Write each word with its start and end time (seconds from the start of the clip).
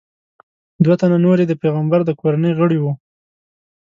دوه 0.83 0.95
تنه 1.01 1.17
نور 1.25 1.37
یې 1.41 1.47
د 1.49 1.53
پیغمبر 1.61 1.99
د 2.05 2.11
کورنۍ 2.19 2.51
غړي 2.59 2.77
وو. 2.79 2.91